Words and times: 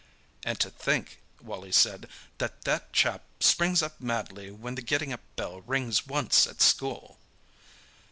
"And 0.43 0.59
to 0.61 0.71
think," 0.71 1.21
Wally 1.43 1.71
said, 1.71 2.09
"that 2.39 2.63
that 2.63 2.91
chap 2.91 3.23
springs 3.39 3.83
up 3.83 4.01
madly 4.01 4.49
when 4.49 4.73
the 4.73 4.81
getting 4.81 5.13
up 5.13 5.21
bell 5.35 5.61
rings 5.61 6.07
once 6.07 6.47
at 6.47 6.59
school!" 6.59 7.19